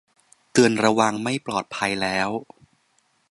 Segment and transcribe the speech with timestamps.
[0.51, 2.29] เตือนระวังไม่ปลอดภัยแล้ว